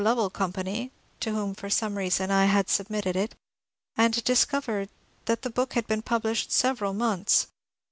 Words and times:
Lovell 0.03 0.31
Company,— 0.31 0.89
to 1.19 1.29
whom 1.31 1.53
for 1.53 1.69
some 1.69 1.95
reason 1.95 2.31
I 2.31 2.45
had 2.45 2.71
submitted 2.71 3.15
it,— 3.15 3.35
and 3.95 4.23
discovered 4.23 4.89
that 5.25 5.43
the 5.43 5.51
book 5.51 5.73
had 5.73 5.85
been 5.85 6.01
published 6.01 6.51
several 6.51 6.95
months. 6.95 7.45